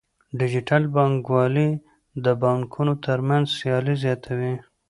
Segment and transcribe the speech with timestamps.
[0.39, 1.69] ډیجیټل بانکوالي
[2.25, 4.53] د بانکونو ترمنځ سیالي زیاتوي.